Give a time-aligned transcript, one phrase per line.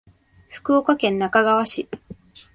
[0.49, 1.87] 福岡県那珂川市